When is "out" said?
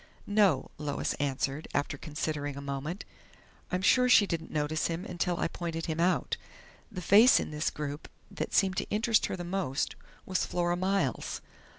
5.99-6.37